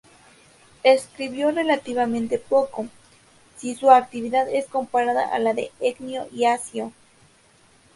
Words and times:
Escribió 0.81 1.51
relativamente 1.51 2.39
poco, 2.39 2.87
si 3.57 3.75
su 3.75 3.91
actividad 3.91 4.49
es 4.49 4.65
comparada 4.65 5.27
a 5.27 5.37
la 5.37 5.53
de 5.53 5.69
Ennio 5.79 6.27
y 6.31 6.45
Accio. 6.45 6.91